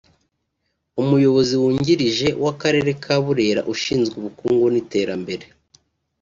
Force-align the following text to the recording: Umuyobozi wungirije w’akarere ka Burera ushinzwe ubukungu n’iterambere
Umuyobozi 1.01 1.53
wungirije 1.61 2.27
w’akarere 2.43 2.91
ka 3.03 3.15
Burera 3.23 3.61
ushinzwe 3.73 4.13
ubukungu 4.17 4.65
n’iterambere 4.73 5.45